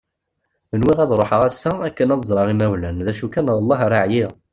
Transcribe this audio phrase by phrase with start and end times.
[0.79, 4.31] Nwiɣ ad ruḥeɣ ass-a akken ad ẓreɣ imawlan d acu kan wellah ar ɛyiɣ.